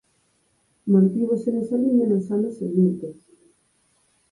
[0.91, 3.15] Mantívose nesa liña nos anos seguintes.